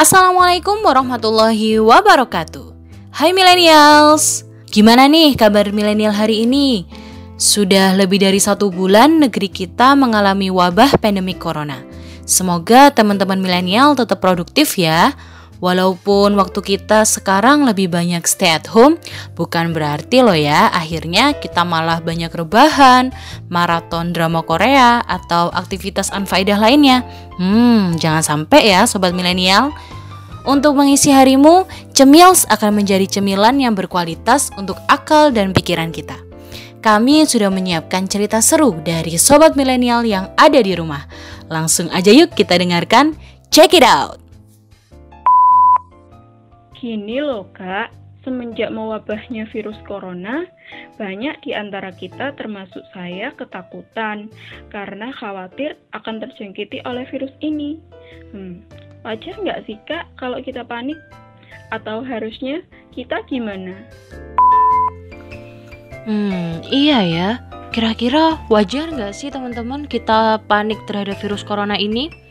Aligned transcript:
Assalamualaikum 0.00 0.80
warahmatullahi 0.80 1.76
wabarakatuh. 1.76 2.72
Hai 3.12 3.36
millennials, 3.36 4.48
gimana 4.72 5.04
nih 5.04 5.36
kabar 5.36 5.68
milenial 5.76 6.16
hari 6.16 6.48
ini? 6.48 6.88
Sudah 7.36 7.92
lebih 7.92 8.16
dari 8.16 8.40
satu 8.40 8.72
bulan 8.72 9.20
negeri 9.20 9.52
kita 9.52 9.92
mengalami 10.00 10.48
wabah 10.48 10.96
pandemi 10.96 11.36
corona. 11.36 11.84
Semoga 12.24 12.88
teman-teman 12.88 13.44
milenial 13.44 13.92
tetap 13.92 14.24
produktif 14.24 14.80
ya. 14.80 15.12
Walaupun 15.60 16.40
waktu 16.40 16.60
kita 16.64 17.04
sekarang 17.04 17.68
lebih 17.68 17.92
banyak 17.92 18.24
stay 18.24 18.56
at 18.56 18.64
home, 18.72 18.96
bukan 19.36 19.76
berarti 19.76 20.24
loh 20.24 20.36
ya 20.36 20.72
akhirnya 20.72 21.36
kita 21.36 21.68
malah 21.68 22.00
banyak 22.00 22.32
rebahan, 22.32 23.12
maraton 23.52 24.16
drama 24.16 24.40
Korea, 24.40 25.04
atau 25.04 25.52
aktivitas 25.52 26.08
unfaedah 26.16 26.56
lainnya. 26.56 27.04
Hmm, 27.36 28.00
jangan 28.00 28.24
sampai 28.24 28.72
ya 28.72 28.88
sobat 28.88 29.12
milenial. 29.12 29.68
Untuk 30.48 30.72
mengisi 30.72 31.12
harimu, 31.12 31.68
Cemils 31.92 32.48
akan 32.48 32.80
menjadi 32.80 33.20
cemilan 33.20 33.60
yang 33.60 33.76
berkualitas 33.76 34.48
untuk 34.56 34.80
akal 34.88 35.28
dan 35.28 35.52
pikiran 35.52 35.92
kita. 35.92 36.16
Kami 36.80 37.28
sudah 37.28 37.52
menyiapkan 37.52 38.08
cerita 38.08 38.40
seru 38.40 38.72
dari 38.80 39.20
sobat 39.20 39.52
milenial 39.52 40.00
yang 40.08 40.32
ada 40.40 40.64
di 40.64 40.72
rumah. 40.72 41.04
Langsung 41.52 41.92
aja 41.92 42.08
yuk 42.08 42.32
kita 42.32 42.56
dengarkan. 42.56 43.12
Check 43.52 43.76
it 43.76 43.84
out! 43.84 44.29
Gini 46.80 47.20
loh 47.20 47.44
kak, 47.52 47.92
semenjak 48.24 48.72
mewabahnya 48.72 49.44
virus 49.52 49.76
corona, 49.84 50.48
banyak 50.96 51.36
di 51.44 51.52
antara 51.52 51.92
kita 51.92 52.32
termasuk 52.40 52.80
saya 52.96 53.36
ketakutan 53.36 54.32
karena 54.72 55.12
khawatir 55.12 55.76
akan 55.92 56.24
terjangkiti 56.24 56.80
oleh 56.88 57.04
virus 57.12 57.36
ini. 57.44 57.76
Hmm, 58.32 58.64
wajar 59.04 59.36
nggak 59.36 59.68
sih 59.68 59.76
kak 59.84 60.08
kalau 60.16 60.40
kita 60.40 60.64
panik? 60.64 60.96
Atau 61.68 62.00
harusnya 62.00 62.64
kita 62.96 63.28
gimana? 63.28 63.76
Hmm, 66.08 66.64
iya 66.64 67.04
ya. 67.04 67.28
Kira-kira 67.76 68.40
wajar 68.48 68.88
nggak 68.88 69.12
sih 69.12 69.28
teman-teman 69.28 69.84
kita 69.84 70.40
panik 70.48 70.80
terhadap 70.88 71.20
virus 71.20 71.44
corona 71.44 71.76
ini? 71.76 72.29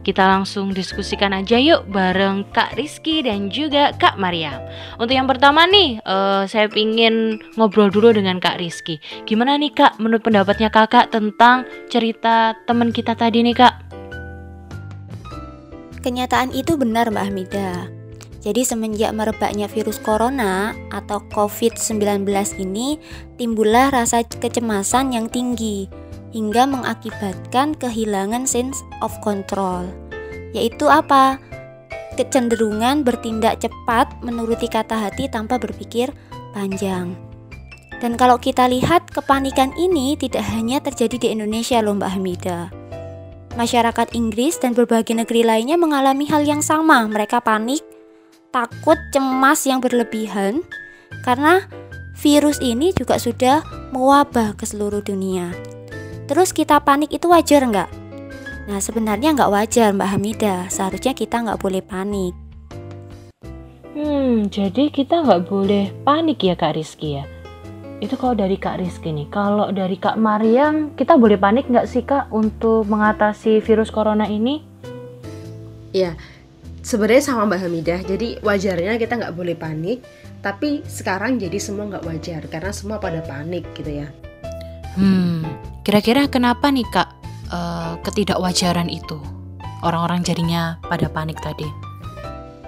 Kita 0.00 0.24
langsung 0.24 0.72
diskusikan 0.72 1.36
aja 1.36 1.60
yuk 1.60 1.84
bareng 1.92 2.48
Kak 2.56 2.72
Rizky 2.80 3.20
dan 3.20 3.52
juga 3.52 3.92
Kak 3.92 4.16
Maria. 4.16 4.56
Untuk 4.96 5.12
yang 5.12 5.28
pertama 5.28 5.68
nih, 5.68 6.00
uh, 6.08 6.48
saya 6.48 6.72
ingin 6.72 7.36
ngobrol 7.60 7.92
dulu 7.92 8.16
dengan 8.16 8.40
Kak 8.40 8.56
Rizky. 8.56 8.96
Gimana 9.28 9.60
nih 9.60 9.76
Kak, 9.76 10.00
menurut 10.00 10.24
pendapatnya 10.24 10.72
Kakak 10.72 11.12
tentang 11.12 11.68
cerita 11.92 12.56
teman 12.64 12.96
kita 12.96 13.12
tadi 13.12 13.44
nih 13.44 13.56
Kak? 13.60 13.74
Kenyataan 16.00 16.56
itu 16.56 16.80
benar 16.80 17.12
Mbak 17.12 17.24
Hamida. 17.28 17.92
Jadi 18.40 18.64
semenjak 18.64 19.12
merebaknya 19.12 19.68
virus 19.68 20.00
corona 20.00 20.72
atau 20.88 21.20
COVID-19 21.28 22.24
ini, 22.56 22.96
timbullah 23.36 23.92
rasa 23.92 24.24
kecemasan 24.24 25.12
yang 25.12 25.28
tinggi 25.28 25.99
hingga 26.30 26.66
mengakibatkan 26.66 27.74
kehilangan 27.78 28.46
sense 28.46 28.80
of 29.02 29.14
control. 29.22 29.86
Yaitu 30.54 30.90
apa? 30.90 31.38
Kecenderungan 32.18 33.06
bertindak 33.06 33.62
cepat 33.62 34.10
menuruti 34.20 34.66
kata 34.66 35.08
hati 35.08 35.30
tanpa 35.30 35.56
berpikir 35.56 36.10
panjang. 36.52 37.14
Dan 38.00 38.16
kalau 38.16 38.40
kita 38.40 38.64
lihat 38.66 39.12
kepanikan 39.12 39.76
ini 39.76 40.16
tidak 40.16 40.42
hanya 40.48 40.80
terjadi 40.80 41.16
di 41.20 41.28
Indonesia 41.36 41.84
loh 41.84 41.94
Mbak 42.00 42.12
Hamida. 42.16 42.60
Masyarakat 43.60 44.16
Inggris 44.16 44.56
dan 44.56 44.72
berbagai 44.72 45.12
negeri 45.12 45.44
lainnya 45.44 45.76
mengalami 45.76 46.24
hal 46.30 46.46
yang 46.46 46.64
sama. 46.64 47.04
Mereka 47.04 47.44
panik 47.44 47.84
takut, 48.50 48.98
cemas 49.14 49.62
yang 49.66 49.78
berlebihan 49.78 50.64
karena 51.22 51.66
virus 52.18 52.58
ini 52.62 52.94
juga 52.94 53.18
sudah 53.18 53.62
mewabah 53.94 54.54
ke 54.56 54.64
seluruh 54.66 55.02
dunia. 55.02 55.50
Terus 56.30 56.54
kita 56.54 56.78
panik 56.78 57.10
itu 57.10 57.26
wajar 57.26 57.66
nggak? 57.66 57.90
Nah 58.70 58.78
sebenarnya 58.78 59.34
nggak 59.34 59.50
wajar 59.50 59.90
Mbak 59.90 60.10
Hamida, 60.14 60.70
seharusnya 60.70 61.10
kita 61.10 61.42
nggak 61.42 61.58
boleh 61.58 61.82
panik. 61.82 62.38
Hmm, 63.98 64.46
jadi 64.46 64.94
kita 64.94 65.26
nggak 65.26 65.50
boleh 65.50 65.90
panik 66.06 66.38
ya 66.46 66.54
Kak 66.54 66.78
Rizky 66.78 67.18
ya? 67.18 67.26
Itu 67.98 68.14
kalau 68.14 68.38
dari 68.38 68.54
Kak 68.62 68.78
Rizky 68.78 69.10
nih, 69.10 69.26
kalau 69.26 69.74
dari 69.74 69.98
Kak 69.98 70.22
Mariam, 70.22 70.94
kita 70.94 71.18
boleh 71.18 71.34
panik 71.34 71.66
nggak 71.66 71.90
sih 71.90 72.06
Kak 72.06 72.30
untuk 72.30 72.86
mengatasi 72.86 73.58
virus 73.58 73.90
corona 73.90 74.30
ini? 74.30 74.62
Ya, 75.90 76.14
sebenarnya 76.86 77.26
sama 77.26 77.50
Mbak 77.50 77.58
Hamidah 77.58 78.00
jadi 78.06 78.38
wajarnya 78.38 79.02
kita 79.02 79.18
nggak 79.18 79.34
boleh 79.34 79.58
panik 79.58 80.06
tapi 80.46 80.86
sekarang 80.86 81.42
jadi 81.42 81.58
semua 81.58 81.90
nggak 81.90 82.06
wajar 82.06 82.46
karena 82.46 82.70
semua 82.70 83.02
pada 83.02 83.18
panik 83.18 83.66
gitu 83.74 84.06
ya 84.06 84.29
hmm 84.96 85.42
kira-kira 85.86 86.30
kenapa 86.30 86.70
nih 86.70 86.86
kak 86.90 87.08
uh, 87.50 87.98
ketidakwajaran 88.06 88.88
itu 88.90 89.18
orang-orang 89.82 90.22
jadinya 90.22 90.76
pada 90.86 91.08
panik 91.08 91.40
tadi 91.40 91.66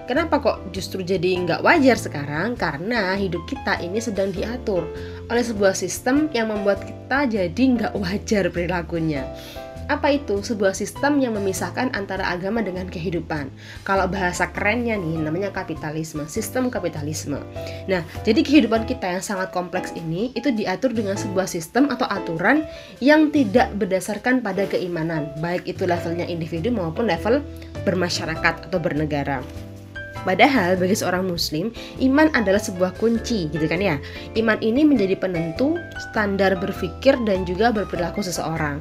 Kenapa 0.02 0.42
kok 0.42 0.74
justru 0.74 1.06
jadi 1.06 1.40
nggak 1.46 1.62
wajar 1.62 1.94
sekarang? 1.94 2.58
Karena 2.58 3.14
hidup 3.14 3.46
kita 3.46 3.78
ini 3.80 4.02
sedang 4.02 4.34
diatur 4.34 4.84
oleh 5.30 5.40
sebuah 5.46 5.78
sistem 5.78 6.26
yang 6.34 6.50
membuat 6.50 6.82
kita 6.82 7.30
jadi 7.30 7.62
nggak 7.62 7.94
wajar 7.96 8.50
perilakunya. 8.50 9.22
Apa 9.92 10.08
itu? 10.08 10.41
Sebuah 10.41 10.72
sistem 10.72 11.20
yang 11.20 11.36
memisahkan 11.36 11.92
antara 11.92 12.25
agama 12.32 12.64
dengan 12.64 12.88
kehidupan. 12.88 13.53
Kalau 13.84 14.08
bahasa 14.08 14.48
kerennya 14.48 14.97
nih 14.97 15.20
namanya 15.20 15.53
kapitalisme, 15.53 16.25
sistem 16.32 16.72
kapitalisme. 16.72 17.36
Nah, 17.92 18.00
jadi 18.25 18.41
kehidupan 18.41 18.88
kita 18.88 19.12
yang 19.12 19.20
sangat 19.20 19.52
kompleks 19.52 19.92
ini 19.92 20.32
itu 20.32 20.48
diatur 20.48 20.97
dengan 20.97 21.20
sebuah 21.20 21.44
sistem 21.44 21.92
atau 21.92 22.08
aturan 22.08 22.64
yang 23.04 23.28
tidak 23.28 23.69
berdasarkan 23.76 24.41
pada 24.41 24.64
keimanan, 24.64 25.28
baik 25.44 25.69
itu 25.69 25.84
levelnya 25.84 26.25
individu 26.25 26.72
maupun 26.72 27.04
level 27.04 27.44
bermasyarakat 27.84 28.72
atau 28.72 28.78
bernegara. 28.81 29.44
Padahal 30.22 30.78
bagi 30.78 30.94
seorang 30.94 31.26
muslim, 31.26 31.75
iman 31.98 32.31
adalah 32.32 32.62
sebuah 32.62 32.94
kunci 32.94 33.50
gitu 33.50 33.66
kan 33.66 33.82
ya. 33.82 33.98
Iman 34.38 34.54
ini 34.62 34.86
menjadi 34.86 35.19
penentu 35.19 35.75
standar 35.98 36.54
berpikir 36.62 37.19
dan 37.26 37.42
juga 37.42 37.75
berperilaku 37.75 38.22
seseorang. 38.22 38.78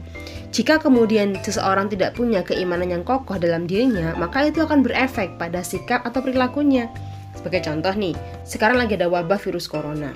Jika 0.52 0.84
kemudian 0.84 1.40
seseorang 1.40 1.88
tidak 1.88 2.20
punya 2.20 2.44
keimanan 2.44 2.92
yang 2.92 3.04
kokoh 3.08 3.40
dalam 3.40 3.64
dirinya, 3.64 4.12
maka 4.20 4.52
itu 4.52 4.60
akan 4.60 4.84
berefek 4.84 5.40
pada 5.40 5.64
sikap 5.64 6.04
atau 6.04 6.20
perilakunya. 6.20 6.92
Sebagai 7.40 7.64
contoh 7.64 7.96
nih, 7.96 8.12
sekarang 8.44 8.76
lagi 8.76 9.00
ada 9.00 9.08
wabah 9.08 9.40
virus 9.40 9.72
corona. 9.72 10.12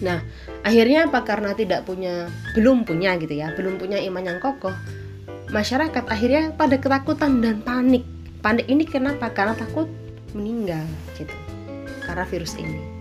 Nah, 0.00 0.24
akhirnya 0.64 1.12
apa 1.12 1.20
karena 1.28 1.52
tidak 1.52 1.84
punya 1.84 2.32
belum 2.56 2.88
punya 2.88 3.20
gitu 3.20 3.36
ya, 3.36 3.52
belum 3.52 3.76
punya 3.76 4.00
iman 4.08 4.24
yang 4.24 4.38
kokoh, 4.40 4.72
masyarakat 5.52 6.08
akhirnya 6.08 6.56
pada 6.56 6.80
ketakutan 6.80 7.44
dan 7.44 7.60
panik. 7.60 8.02
Panik 8.40 8.64
ini 8.72 8.88
kenapa? 8.88 9.28
Karena 9.28 9.52
takut 9.52 9.86
meninggal 10.32 10.84
gitu 11.20 11.36
karena 12.04 12.24
virus 12.28 12.56
ini. 12.56 12.93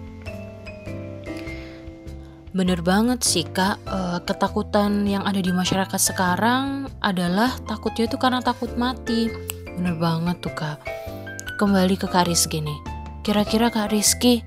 Bener 2.54 2.86
banget 2.86 3.26
sih 3.26 3.50
kak, 3.50 3.82
e, 3.82 4.00
ketakutan 4.30 5.10
yang 5.10 5.26
ada 5.26 5.42
di 5.42 5.50
masyarakat 5.50 5.98
sekarang 5.98 6.86
adalah 7.02 7.50
takutnya 7.66 8.06
itu 8.06 8.22
karena 8.22 8.46
takut 8.46 8.70
mati. 8.78 9.26
Bener 9.74 9.98
banget 9.98 10.38
tuh 10.38 10.54
kak. 10.54 10.78
Kembali 11.58 11.98
ke 11.98 12.06
Kak 12.06 12.30
Rizky 12.30 12.62
nih. 12.62 12.78
Kira-kira 13.26 13.74
Kak 13.74 13.90
Rizky, 13.90 14.46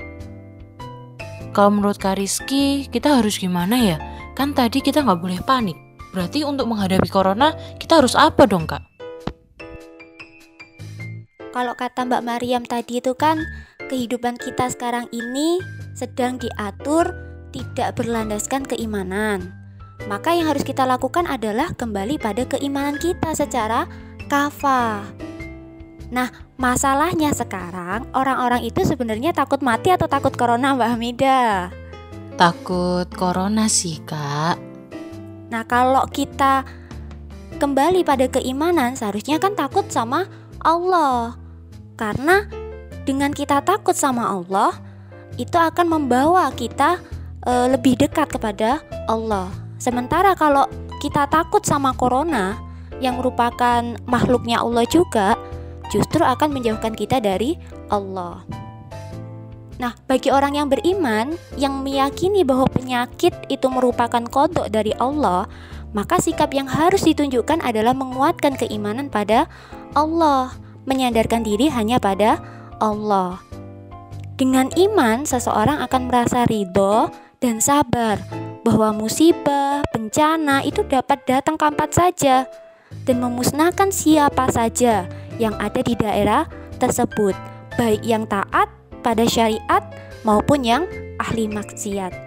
kalau 1.56 1.72
menurut 1.72 1.96
Kak 1.96 2.20
Rizky, 2.20 2.84
kita 2.92 3.16
harus 3.16 3.40
gimana 3.40 3.80
ya? 3.80 3.96
Kan 4.36 4.52
tadi 4.52 4.84
kita 4.84 5.00
nggak 5.00 5.16
boleh 5.16 5.40
panik. 5.40 5.75
Berarti 6.12 6.44
untuk 6.44 6.69
menghadapi 6.69 7.08
corona, 7.08 7.56
kita 7.80 8.04
harus 8.04 8.12
apa 8.12 8.44
dong 8.44 8.69
kak? 8.69 8.84
Kalau 11.56 11.72
kata 11.72 12.04
Mbak 12.04 12.22
Mariam 12.22 12.62
tadi 12.69 13.00
itu 13.00 13.16
kan 13.16 13.40
kehidupan 13.88 14.36
kita 14.36 14.69
sekarang 14.69 15.08
ini 15.08 15.64
sedang 15.96 16.36
diatur 16.36 17.25
tidak 17.56 17.96
berlandaskan 17.96 18.68
keimanan. 18.68 19.56
Maka 20.04 20.36
yang 20.36 20.52
harus 20.52 20.60
kita 20.60 20.84
lakukan 20.84 21.24
adalah 21.24 21.72
kembali 21.72 22.20
pada 22.20 22.44
keimanan 22.44 23.00
kita 23.00 23.32
secara 23.32 23.88
kafah. 24.28 25.08
Nah, 26.12 26.28
masalahnya 26.60 27.32
sekarang 27.32 28.04
orang-orang 28.12 28.62
itu 28.68 28.84
sebenarnya 28.84 29.32
takut 29.32 29.64
mati 29.64 29.90
atau 29.90 30.04
takut 30.04 30.36
corona, 30.36 30.76
Mbak 30.76 30.90
Hamida? 30.92 31.72
Takut 32.36 33.08
corona 33.16 33.66
sih, 33.66 33.98
Kak. 34.04 34.60
Nah, 35.48 35.64
kalau 35.64 36.04
kita 36.12 36.62
kembali 37.56 38.04
pada 38.04 38.28
keimanan, 38.28 38.94
seharusnya 38.94 39.40
kan 39.40 39.56
takut 39.56 39.88
sama 39.88 40.28
Allah. 40.60 41.40
Karena 41.96 42.44
dengan 43.08 43.32
kita 43.32 43.64
takut 43.64 43.96
sama 43.96 44.28
Allah, 44.30 44.76
itu 45.40 45.56
akan 45.56 45.86
membawa 45.88 46.52
kita 46.52 47.00
e, 47.46 47.52
lebih 47.70 47.94
dekat 47.96 48.26
kepada 48.26 48.82
Allah. 49.06 49.48
Sementara 49.78 50.34
kalau 50.34 50.66
kita 50.98 51.31
takut 51.31 51.62
sama 51.62 51.94
corona 51.94 52.58
yang 52.98 53.22
merupakan 53.22 53.94
makhluknya 54.04 54.58
Allah 54.58 54.84
juga, 54.90 55.38
justru 55.94 56.26
akan 56.26 56.50
menjauhkan 56.50 56.93
kita 56.98 57.22
dari 57.22 57.54
Allah. 57.88 58.43
Nah, 59.76 59.93
bagi 60.08 60.32
orang 60.32 60.56
yang 60.56 60.69
beriman 60.72 61.37
yang 61.60 61.84
meyakini 61.84 62.43
bahwa 62.43 62.64
penyakit 62.72 63.37
itu 63.52 63.69
merupakan 63.69 64.25
kodok 64.25 64.72
dari 64.72 64.96
Allah, 64.96 65.44
maka 65.92 66.16
sikap 66.16 66.56
yang 66.56 66.64
harus 66.64 67.04
ditunjukkan 67.04 67.60
adalah 67.60 67.92
menguatkan 67.92 68.56
keimanan 68.56 69.12
pada 69.12 69.44
Allah, 69.92 70.56
menyadarkan 70.88 71.44
diri 71.44 71.69
hanya 71.69 72.00
pada 72.00 72.40
Allah. 72.81 73.40
Dengan 74.37 74.69
iman, 74.76 75.25
seseorang 75.25 75.81
akan 75.84 76.02
merasa 76.08 76.44
ridho 76.49 77.08
dan 77.46 77.62
sabar 77.62 78.19
bahwa 78.66 78.90
musibah, 78.90 79.78
bencana 79.94 80.66
itu 80.66 80.82
dapat 80.82 81.22
datang 81.31 81.54
kapan 81.54 81.90
saja 81.94 82.37
dan 83.06 83.22
memusnahkan 83.22 83.94
siapa 83.94 84.50
saja 84.50 85.06
yang 85.38 85.54
ada 85.62 85.78
di 85.78 85.94
daerah 85.94 86.50
tersebut, 86.82 87.38
baik 87.78 88.02
yang 88.02 88.26
taat 88.26 88.66
pada 89.06 89.22
syariat 89.31 89.87
maupun 90.26 90.66
yang 90.66 90.82
ahli 91.22 91.46
maksiat. 91.46 92.25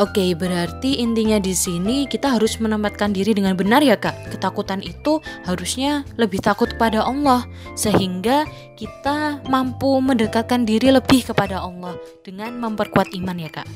Oke, 0.00 0.32
berarti 0.32 0.96
intinya 1.04 1.36
di 1.36 1.52
sini 1.52 2.08
kita 2.08 2.40
harus 2.40 2.56
menempatkan 2.56 3.12
diri 3.12 3.36
dengan 3.36 3.52
benar 3.52 3.84
ya 3.84 4.00
kak. 4.00 4.32
Ketakutan 4.32 4.80
itu 4.80 5.20
harusnya 5.44 6.08
lebih 6.16 6.40
takut 6.40 6.72
kepada 6.72 7.04
Allah 7.04 7.44
sehingga 7.76 8.48
kita 8.80 9.44
mampu 9.52 10.00
mendekatkan 10.00 10.64
diri 10.64 10.88
lebih 10.88 11.28
kepada 11.28 11.60
Allah 11.60 12.00
dengan 12.24 12.56
memperkuat 12.64 13.12
iman 13.12 13.44
ya 13.44 13.52
kak. 13.52 13.68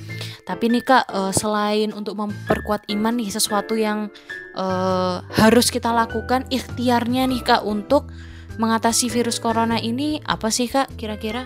Tapi 0.49 0.73
nih 0.73 0.85
kak, 0.88 1.05
eh, 1.12 1.32
selain 1.37 1.93
untuk 1.93 2.17
memperkuat 2.17 2.88
iman 2.88 3.21
nih 3.21 3.29
sesuatu 3.29 3.76
yang 3.76 4.09
uh, 4.56 5.21
harus 5.29 5.69
kita 5.69 5.93
lakukan 5.93 6.49
ikhtiarnya 6.49 7.29
nih 7.29 7.44
kak 7.44 7.69
untuk 7.69 8.09
mengatasi 8.56 9.12
virus 9.12 9.37
corona 9.37 9.76
ini 9.76 10.25
apa 10.25 10.49
sih 10.49 10.73
kak 10.73 10.88
kira-kira? 10.97 11.44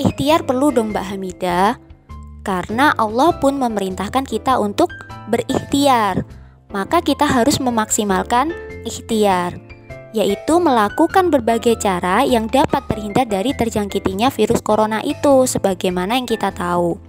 Ikhtiar 0.00 0.48
perlu 0.48 0.72
dong 0.72 0.96
Mbak 0.96 1.06
Hamidah 1.12 1.93
Karena 2.44 2.92
Allah 3.00 3.32
pun 3.40 3.56
memerintahkan 3.56 4.28
kita 4.28 4.60
untuk 4.60 4.92
berikhtiar. 5.32 6.28
Maka 6.68 7.00
kita 7.00 7.24
harus 7.24 7.56
memaksimalkan 7.62 8.52
ikhtiar 8.84 9.56
Yaitu 10.14 10.62
melakukan 10.62 11.32
berbagai 11.32 11.74
cara 11.80 12.22
yang 12.22 12.46
dapat 12.46 12.86
terhindar 12.86 13.26
dari 13.26 13.50
terjangkitinya 13.50 14.30
virus 14.30 14.62
corona 14.62 15.02
itu 15.02 15.48
Sebagaimana 15.48 16.20
yang 16.20 16.28
kita 16.28 16.54
tahu. 16.54 17.00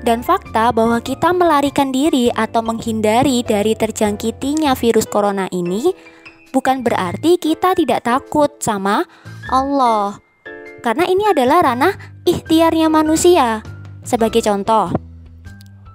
Dan 0.00 0.22
fakta 0.22 0.72
bahwa 0.72 1.02
kita 1.02 1.32
melarikan 1.34 1.90
diri 1.90 2.30
atau 2.32 2.62
menghindari 2.62 3.42
dari 3.44 3.74
terjangkitinya 3.76 4.72
virus 4.78 5.04
corona 5.08 5.50
ini 5.52 5.92
bukan 6.54 6.80
berarti 6.80 7.36
kita 7.36 7.74
tidak 7.76 8.06
takut 8.06 8.48
sama 8.62 9.04
Allah. 9.50 10.22
Karena 10.80 11.04
ini 11.04 11.28
adalah 11.28 11.66
ranah 11.66 11.94
ikhtiarnya 12.24 12.88
manusia. 12.88 13.60
Sebagai 14.10 14.42
contoh, 14.42 14.90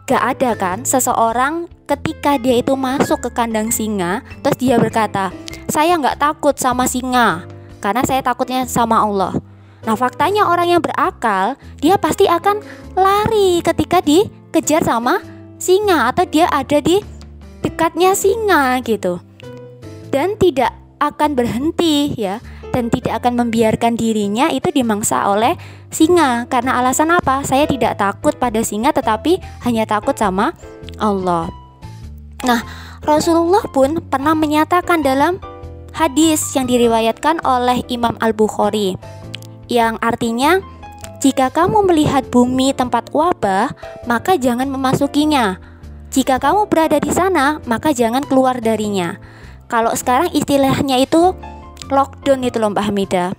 gak 0.07 0.23
ada 0.23 0.55
kan 0.55 0.87
seseorang 0.87 1.67
ketika 1.83 2.39
dia 2.39 2.63
itu 2.63 2.71
masuk 2.79 3.27
ke 3.27 3.29
kandang 3.35 3.75
singa, 3.75 4.23
terus 4.39 4.55
dia 4.55 4.79
berkata, 4.79 5.35
saya 5.67 5.99
nggak 5.99 6.23
takut 6.23 6.55
sama 6.55 6.87
singa, 6.87 7.43
karena 7.83 8.07
saya 8.07 8.23
takutnya 8.23 8.63
sama 8.71 9.03
Allah. 9.03 9.35
Nah 9.83 9.99
faktanya 9.99 10.47
orang 10.47 10.71
yang 10.71 10.79
berakal, 10.79 11.59
dia 11.83 11.99
pasti 11.99 12.23
akan 12.23 12.63
lari 12.95 13.59
ketika 13.59 13.99
dikejar 13.99 14.79
sama 14.79 15.19
singa 15.59 16.07
atau 16.07 16.23
dia 16.23 16.47
ada 16.55 16.79
di 16.79 17.03
dekatnya 17.67 18.15
singa 18.15 18.79
gitu. 18.79 19.19
Dan 20.07 20.39
tidak 20.39 20.71
akan 20.99 21.35
berhenti 21.35 22.15
ya 22.15 22.39
dan 22.71 22.91
tidak 22.91 23.23
akan 23.23 23.47
membiarkan 23.47 23.95
dirinya 23.95 24.51
itu 24.51 24.71
dimangsa 24.71 25.27
oleh 25.31 25.55
singa. 25.91 26.47
Karena 26.51 26.79
alasan 26.79 27.15
apa? 27.15 27.43
Saya 27.47 27.67
tidak 27.67 27.99
takut 27.99 28.35
pada 28.35 28.59
singa 28.61 28.91
tetapi 28.91 29.39
hanya 29.63 29.87
takut 29.87 30.15
sama 30.15 30.51
Allah. 30.99 31.47
Nah, 32.43 32.61
Rasulullah 33.03 33.63
pun 33.71 34.03
pernah 34.05 34.35
menyatakan 34.35 35.01
dalam 35.01 35.39
hadis 35.95 36.43
yang 36.53 36.67
diriwayatkan 36.67 37.39
oleh 37.47 37.81
Imam 37.87 38.19
Al-Bukhari 38.19 38.99
yang 39.71 39.97
artinya 40.01 40.61
jika 41.23 41.49
kamu 41.49 41.89
melihat 41.89 42.29
bumi 42.29 42.75
tempat 42.77 43.09
wabah, 43.09 43.73
maka 44.05 44.37
jangan 44.37 44.69
memasukinya. 44.69 45.57
Jika 46.13 46.37
kamu 46.37 46.69
berada 46.69 47.01
di 47.01 47.09
sana, 47.09 47.57
maka 47.65 47.89
jangan 47.97 48.21
keluar 48.21 48.61
darinya. 48.61 49.17
Kalau 49.65 49.91
sekarang 49.97 50.29
istilahnya 50.31 51.01
itu 51.01 51.33
lockdown 51.89 52.45
itu 52.45 52.57
loh 52.61 52.73
Mbak 52.73 52.85
Hamida 52.85 53.33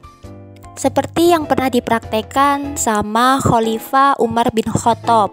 seperti 0.77 1.33
yang 1.33 1.49
pernah 1.49 1.73
dipraktekkan 1.73 2.77
sama 2.77 3.41
Khalifah 3.41 4.21
Umar 4.21 4.53
bin 4.53 4.69
Khattab 4.69 5.33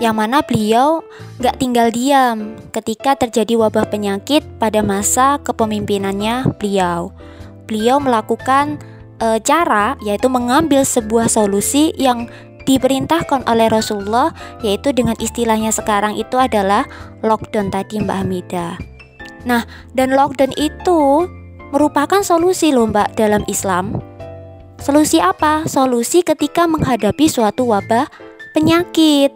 yang 0.00 0.18
mana 0.18 0.42
beliau 0.42 1.04
gak 1.38 1.62
tinggal 1.62 1.92
diam 1.92 2.58
ketika 2.74 3.14
terjadi 3.14 3.54
wabah 3.54 3.86
penyakit 3.86 4.42
pada 4.58 4.82
masa 4.82 5.38
kepemimpinannya 5.46 6.58
beliau. 6.58 7.14
Beliau 7.70 8.02
melakukan 8.02 8.82
e, 9.22 9.38
cara 9.46 9.94
yaitu 10.02 10.26
mengambil 10.26 10.82
sebuah 10.82 11.30
solusi 11.30 11.94
yang 11.94 12.26
diperintahkan 12.66 13.46
oleh 13.46 13.70
Rasulullah 13.70 14.34
yaitu 14.66 14.90
dengan 14.90 15.14
istilahnya 15.22 15.70
sekarang 15.70 16.18
itu 16.18 16.34
adalah 16.34 16.82
lockdown 17.22 17.70
tadi 17.70 18.02
Mbak 18.02 18.18
Hamida. 18.26 18.91
Nah, 19.42 19.66
dan 19.96 20.14
lockdown 20.14 20.54
itu 20.54 21.26
merupakan 21.74 22.22
solusi 22.22 22.70
loh 22.70 22.86
Mbak 22.86 23.18
dalam 23.18 23.42
Islam. 23.50 23.98
Solusi 24.82 25.22
apa? 25.22 25.66
Solusi 25.66 26.26
ketika 26.26 26.66
menghadapi 26.66 27.30
suatu 27.30 27.70
wabah 27.70 28.06
penyakit. 28.54 29.30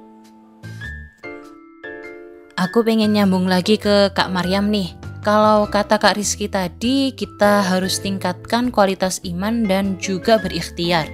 Aku 2.57 2.83
pengen 2.83 3.13
nyambung 3.13 3.47
lagi 3.47 3.77
ke 3.77 4.11
Kak 4.11 4.33
Maryam 4.33 4.73
nih. 4.73 4.97
Kalau 5.23 5.67
kata 5.67 5.99
Kak 5.99 6.19
Rizky 6.19 6.47
tadi, 6.47 7.11
kita 7.11 7.63
harus 7.63 7.99
tingkatkan 7.99 8.71
kualitas 8.71 9.19
iman 9.27 9.67
dan 9.67 9.99
juga 9.99 10.39
berikhtiar. 10.39 11.11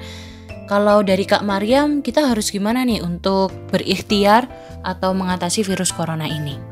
Kalau 0.69 1.05
dari 1.05 1.25
Kak 1.29 1.44
Maryam, 1.44 2.01
kita 2.01 2.25
harus 2.25 2.53
gimana 2.53 2.84
nih 2.84 3.01
untuk 3.01 3.53
berikhtiar 3.72 4.49
atau 4.81 5.13
mengatasi 5.17 5.65
virus 5.65 5.93
corona 5.93 6.25
ini? 6.29 6.71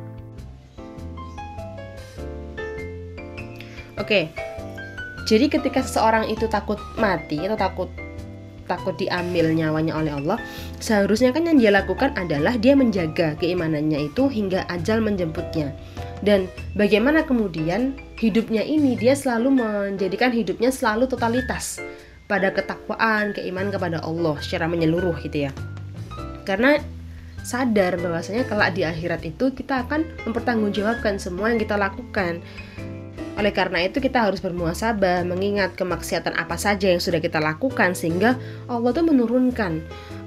Oke. 4.01 4.33
Jadi 5.29 5.53
ketika 5.53 5.85
seseorang 5.85 6.33
itu 6.33 6.49
takut 6.49 6.81
mati 6.97 7.39
atau 7.45 7.55
takut 7.55 7.91
takut 8.65 8.95
diambil 8.97 9.51
nyawanya 9.51 9.99
oleh 9.99 10.13
Allah, 10.15 10.39
seharusnya 10.79 11.35
kan 11.35 11.43
yang 11.45 11.59
dia 11.59 11.75
lakukan 11.75 12.15
adalah 12.15 12.55
dia 12.55 12.79
menjaga 12.79 13.35
keimanannya 13.37 14.11
itu 14.11 14.31
hingga 14.31 14.65
ajal 14.71 15.03
menjemputnya. 15.03 15.75
Dan 16.23 16.47
bagaimana 16.79 17.27
kemudian 17.27 17.99
hidupnya 18.17 18.63
ini 18.63 18.95
dia 18.95 19.19
selalu 19.19 19.59
menjadikan 19.59 20.31
hidupnya 20.31 20.71
selalu 20.71 21.11
totalitas 21.11 21.83
pada 22.31 22.55
ketakwaan, 22.55 23.35
keimanan 23.35 23.75
kepada 23.75 23.99
Allah 24.07 24.39
secara 24.39 24.71
menyeluruh 24.71 25.19
gitu 25.19 25.51
ya. 25.51 25.53
Karena 26.47 26.79
sadar 27.43 27.99
bahwasanya 27.99 28.47
kalau 28.47 28.63
di 28.71 28.87
akhirat 28.87 29.27
itu 29.27 29.51
kita 29.51 29.83
akan 29.89 30.07
mempertanggungjawabkan 30.29 31.19
semua 31.19 31.51
yang 31.51 31.59
kita 31.59 31.75
lakukan 31.75 32.45
oleh 33.41 33.57
karena 33.57 33.81
itu 33.81 34.05
kita 34.05 34.29
harus 34.29 34.45
bermuasabah 34.45 35.25
mengingat 35.25 35.73
kemaksiatan 35.73 36.37
apa 36.37 36.61
saja 36.61 36.93
yang 36.93 37.01
sudah 37.01 37.25
kita 37.25 37.41
lakukan 37.41 37.97
sehingga 37.97 38.37
Allah 38.69 38.93
itu 38.93 39.01
menurunkan 39.01 39.81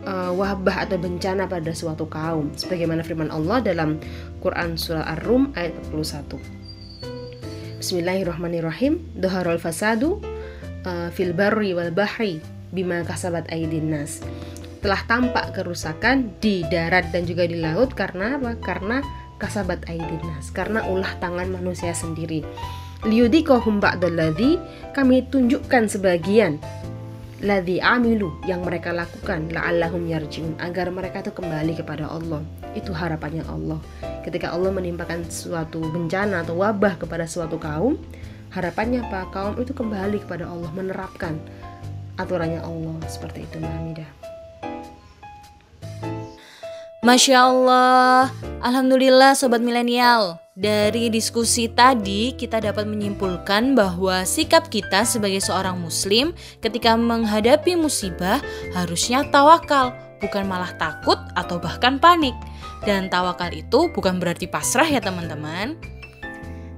uh, 0.10 0.34
wabah 0.34 0.90
atau 0.90 0.98
bencana 0.98 1.46
pada 1.46 1.70
suatu 1.78 2.10
kaum 2.10 2.50
sebagaimana 2.58 3.06
firman 3.06 3.30
Allah 3.30 3.62
dalam 3.62 4.02
Quran 4.42 4.74
surah 4.82 5.06
Ar-Rum 5.14 5.54
ayat 5.54 5.78
41. 5.94 6.42
Bismillahirrahmanirrahim. 7.78 9.06
Dhaharul 9.22 9.62
fasadu 9.62 10.18
uh, 10.82 11.14
fil 11.14 11.38
barri 11.38 11.78
wal 11.78 11.94
bahri 11.94 12.42
bima 12.74 13.06
kasabat 13.06 13.46
aydin 13.54 13.94
nas. 13.94 14.26
Telah 14.82 15.06
tampak 15.06 15.54
kerusakan 15.54 16.34
di 16.42 16.66
darat 16.66 17.14
dan 17.14 17.30
juga 17.30 17.46
di 17.46 17.62
laut 17.62 17.94
karena 17.94 18.42
apa? 18.42 18.58
Karena 18.58 19.06
kasabat 19.38 19.86
aydin 19.86 20.24
nas, 20.24 20.50
karena 20.50 20.88
ulah 20.90 21.14
tangan 21.22 21.52
manusia 21.52 21.92
sendiri 21.94 22.42
liyudikohum 23.04 23.84
ba'dalladhi 23.84 24.60
kami 24.96 25.28
tunjukkan 25.28 25.92
sebagian 25.92 26.60
ladhi 27.44 27.84
amilu 27.84 28.32
yang 28.48 28.64
mereka 28.64 28.96
lakukan 28.96 29.52
la'allahum 29.52 30.08
yarjiun 30.08 30.56
agar 30.64 30.88
mereka 30.88 31.20
itu 31.20 31.36
kembali 31.36 31.76
kepada 31.76 32.08
Allah. 32.08 32.40
Itu 32.72 32.96
harapannya 32.96 33.44
Allah. 33.52 33.84
Ketika 34.24 34.56
Allah 34.56 34.72
menimpakan 34.72 35.28
suatu 35.28 35.84
bencana 35.84 36.48
atau 36.48 36.56
wabah 36.64 36.96
kepada 36.96 37.28
suatu 37.28 37.60
kaum 37.60 38.00
harapannya 38.56 39.04
apa? 39.04 39.28
Kaum 39.36 39.60
itu 39.60 39.76
kembali 39.76 40.24
kepada 40.24 40.48
Allah 40.48 40.72
menerapkan 40.72 41.36
aturannya 42.16 42.64
Allah. 42.64 42.96
Seperti 43.12 43.44
itu 43.44 43.60
Mbak 43.60 44.24
Masya 47.04 47.36
Allah, 47.36 48.32
Alhamdulillah 48.64 49.36
Sobat 49.36 49.60
Milenial 49.60 50.43
Dari 50.54 51.10
diskusi 51.10 51.66
tadi, 51.66 52.30
kita 52.38 52.62
dapat 52.62 52.86
menyimpulkan 52.86 53.74
bahwa 53.74 54.22
sikap 54.22 54.70
kita 54.70 55.02
sebagai 55.02 55.42
seorang 55.42 55.82
Muslim 55.82 56.30
ketika 56.62 56.94
menghadapi 56.94 57.74
musibah 57.74 58.38
harusnya 58.78 59.26
tawakal, 59.34 59.98
bukan 60.22 60.46
malah 60.46 60.70
takut 60.78 61.18
atau 61.34 61.58
bahkan 61.58 61.98
panik. 61.98 62.38
Dan 62.86 63.10
tawakal 63.10 63.50
itu 63.50 63.90
bukan 63.98 64.22
berarti 64.22 64.46
pasrah, 64.46 64.86
ya, 64.86 65.02
teman-teman. 65.02 65.74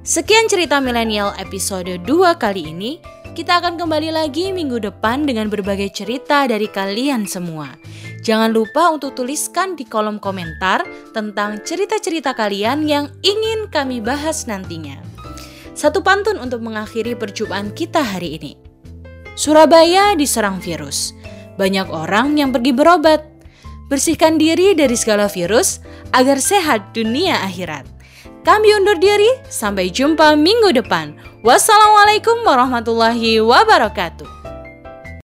Sekian 0.08 0.48
cerita 0.48 0.80
milenial 0.80 1.36
episode 1.36 2.00
2 2.00 2.08
kali 2.40 2.72
ini. 2.72 3.04
Kita 3.36 3.60
akan 3.60 3.76
kembali 3.76 4.16
lagi 4.16 4.56
minggu 4.56 4.80
depan 4.80 5.28
dengan 5.28 5.52
berbagai 5.52 5.92
cerita 5.92 6.48
dari 6.48 6.72
kalian 6.72 7.28
semua. 7.28 7.76
Jangan 8.26 8.50
lupa 8.58 8.90
untuk 8.90 9.14
tuliskan 9.14 9.78
di 9.78 9.86
kolom 9.86 10.18
komentar 10.18 10.82
tentang 11.14 11.62
cerita-cerita 11.62 12.34
kalian 12.34 12.90
yang 12.90 13.14
ingin 13.22 13.70
kami 13.70 14.02
bahas 14.02 14.50
nantinya. 14.50 14.98
Satu 15.78 16.02
pantun 16.02 16.42
untuk 16.42 16.66
mengakhiri 16.66 17.14
perjumpaan 17.14 17.70
kita 17.78 18.02
hari 18.02 18.42
ini. 18.42 18.58
Surabaya 19.38 20.18
diserang 20.18 20.58
virus. 20.58 21.14
Banyak 21.62 21.86
orang 21.94 22.34
yang 22.34 22.50
pergi 22.50 22.74
berobat. 22.74 23.22
Bersihkan 23.94 24.42
diri 24.42 24.74
dari 24.74 24.98
segala 24.98 25.30
virus 25.30 25.86
agar 26.10 26.42
sehat 26.42 26.98
dunia 26.98 27.46
akhirat. 27.46 27.86
Kami 28.42 28.74
undur 28.74 28.98
diri, 28.98 29.30
sampai 29.54 29.94
jumpa 29.94 30.34
minggu 30.34 30.74
depan. 30.74 31.14
Wassalamualaikum 31.46 32.42
warahmatullahi 32.42 33.38
wabarakatuh. 33.46 34.55